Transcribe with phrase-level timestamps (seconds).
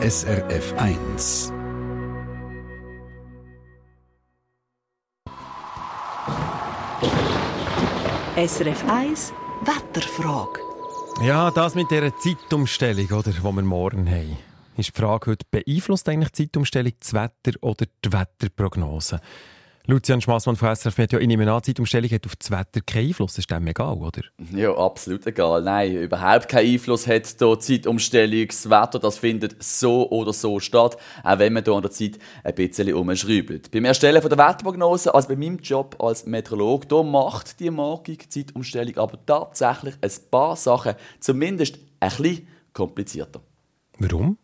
[0.00, 1.52] SRF 1.
[8.36, 9.32] SRF 1
[9.62, 10.60] Wetterfrage.
[11.20, 14.38] Ja, das mit dieser Zeitumstellung, oder, die wir morgen haben,
[14.76, 19.20] ist die Frage heute, beeinflusst eigentlich die Zeitumstellung das Wetter oder die Wetterprognose?
[19.90, 23.32] Lucian Schmassmann von SRF ich nehme an, die Zeitumstellung hat auf das Wetter keinen Einfluss.
[23.32, 24.20] Das ist dem egal, oder?
[24.54, 25.62] Ja, absolut egal.
[25.62, 28.48] Nein, überhaupt keinen Einfluss hat hier die Zeitumstellung.
[28.48, 32.18] Das Wetter, das findet so oder so statt, auch wenn man hier an der Zeit
[32.44, 33.70] ein bisschen umschraubt.
[33.70, 38.28] Beim Erstellen von der Wetterprognose, also bei meinem Job als Meteorolog, da macht die morgige
[38.28, 43.40] Zeitumstellung aber tatsächlich ein paar Sachen zumindest ein bisschen komplizierter.
[43.98, 44.36] Warum?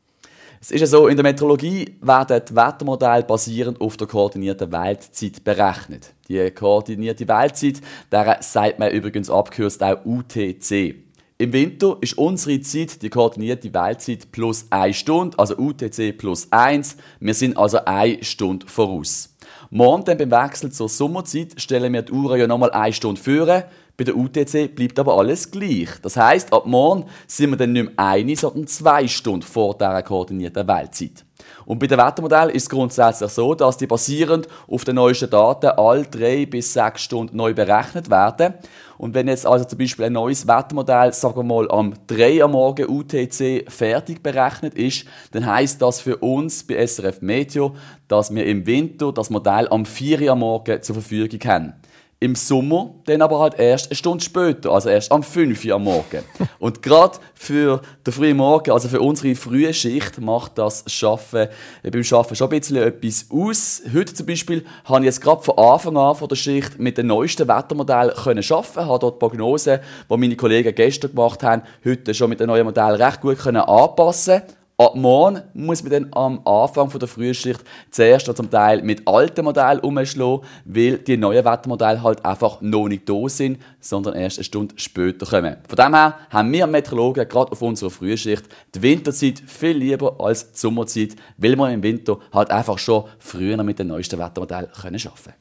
[0.64, 5.44] Es ist ja so, in der Meteorologie werden die Wettermodelle basierend auf der koordinierten Weltzeit
[5.44, 6.14] berechnet.
[6.26, 10.94] Die koordinierte Weltzeit, der sagt man übrigens abgekürzt auch UTC.
[11.36, 16.96] Im Winter ist unsere Zeit die koordinierte Weltzeit plus 1 Stunde, also UTC plus 1.
[17.20, 19.36] Wir sind also eine Stunde voraus.
[19.68, 23.64] Morgen dann beim Wechsel zur Sommerzeit stellen wir die Uhr ja nochmal eine Stunde führen.
[23.96, 25.88] Bei der UTC bleibt aber alles gleich.
[26.02, 30.02] Das heißt, ab morgen sind wir dann nicht mehr eine, sondern zwei Stunden vor dieser
[30.02, 31.24] koordinierten Weltzeit.
[31.64, 35.66] Und bei den Wettermodellen ist es grundsätzlich so, dass die basierend auf den neuesten Daten
[35.66, 38.54] alle drei bis sechs Stunden neu berechnet werden.
[38.98, 42.52] Und wenn jetzt also zum Beispiel ein neues Wettermodell, sagen wir mal, am 3 am
[42.52, 47.74] Morgen UTC fertig berechnet ist, dann heißt das für uns bei SRF Meteo,
[48.08, 51.74] dass wir im Winter das Modell am 4 am Morgen zur Verfügung haben.
[52.20, 55.84] Im Sommer dann aber halt erst eine Stunde später, also erst am 5 Uhr am
[55.84, 56.22] Morgen.
[56.58, 61.48] Und gerade für den frühen Morgen, also für unsere frühe Schicht, macht das Schaffen,
[61.82, 63.82] äh, beim Schaffen schon ein bisschen etwas aus.
[63.92, 67.08] Heute zum Beispiel habe ich jetzt gerade von Anfang an von der Schicht mit dem
[67.08, 72.14] neuesten Wettermodell können arbeiten, habe dort die Prognosen, die meine Kollegen gestern gemacht haben, heute
[72.14, 74.42] schon mit dem neuen Modell recht gut können anpassen
[74.76, 79.78] Ab morgen muss man dann am Anfang der Frühschicht zuerst zum Teil mit alten Modellen
[79.78, 84.74] umschlagen, weil die neuen Wettermodelle halt einfach noch nicht da sind, sondern erst eine Stunde
[84.76, 85.58] später kommen.
[85.68, 90.50] Von dem her haben wir Meteorologen gerade auf unserer Frühschicht die Winterzeit viel lieber als
[90.50, 94.98] die Sommerzeit, weil wir im Winter halt einfach schon früher mit den neuesten Wettermodellen arbeiten
[94.98, 95.34] können.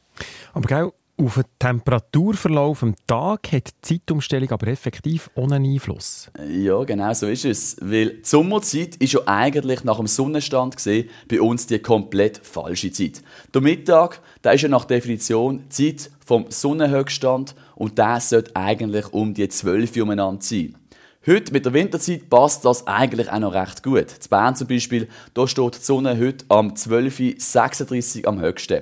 [0.53, 6.31] Aber gell, auf den Temperaturverlauf am Tag hat die Zeitumstellung aber effektiv ohne Einfluss.
[6.50, 7.78] Ja, genau so ist es.
[7.81, 12.91] Weil die Sommerzeit ist ja eigentlich nach dem Sonnenstand gesehen bei uns die komplett falsche
[12.91, 13.22] Zeit.
[13.53, 19.34] Der Mittag, der ist ja nach Definition Zeit vom Sonnenhöchststand und der sollte eigentlich um
[19.34, 20.75] die 12 Uhr umeinander sein.
[21.25, 24.12] Heute mit der Winterzeit passt das eigentlich auch noch recht gut.
[24.12, 28.81] In Bern zum Beispiel, da steht die Sonne heute am 12.36 Uhr am höchsten.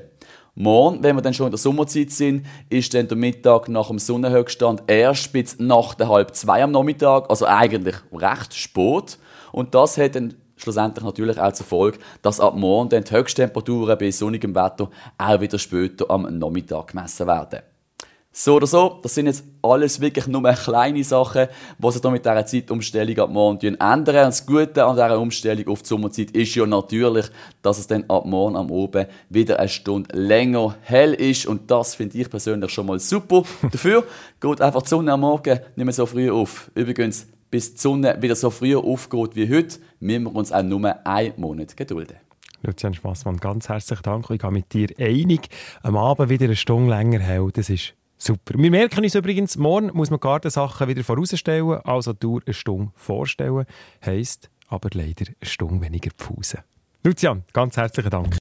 [0.61, 3.97] Morgen, wenn wir dann schon in der Sommerzeit sind, ist dann der Mittag nach dem
[3.97, 9.17] Sonnenhöchststand erst bis nach der halb zwei am Nachmittag, also eigentlich recht spät.
[9.51, 13.97] Und das hat dann schlussendlich natürlich auch zur Folge, dass ab morgen dann die Höchsttemperaturen
[13.97, 17.61] bei sonnigem Wetter auch wieder später am Nachmittag gemessen werden.
[18.33, 22.23] So oder so, das sind jetzt alles wirklich nur kleine Sachen, die sich da mit
[22.23, 23.97] dieser Zeitumstellung ab morgen ändern.
[23.97, 27.25] Und das Gute an dieser Umstellung auf die Sommerzeit ist ja natürlich,
[27.61, 31.45] dass es dann ab morgen am Oben wieder eine Stunde länger hell ist.
[31.45, 33.43] Und das finde ich persönlich schon mal super.
[33.69, 34.05] Dafür
[34.39, 36.71] geht einfach die Sonne am Morgen nicht mehr so früh auf.
[36.73, 41.05] Übrigens, bis die Sonne wieder so früh aufgeht wie heute, müssen wir uns auch nur
[41.05, 42.15] einen Monat gedulden.
[42.63, 44.29] Lucian Schmassmann, ganz herzlichen Dank.
[44.29, 45.49] Ich gehe mit dir einig.
[45.81, 47.49] Am Abend wieder eine Stunde länger hell.
[47.53, 47.93] Das ist
[48.23, 48.53] Super.
[48.55, 53.65] Wir merken uns übrigens, morgen muss man Gartensachen wieder vorausstellen, also durch eine Stunde vorstellen.
[54.05, 56.59] Heisst aber leider eine Stunde weniger Pause.
[57.03, 58.37] Lucian, ganz herzlichen Dank.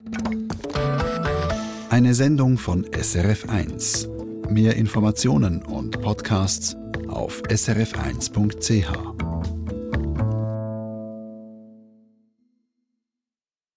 [1.89, 4.51] Eine Sendung von SRF1.
[4.51, 6.77] Mehr Informationen und Podcasts
[7.09, 9.20] auf srf1.ch.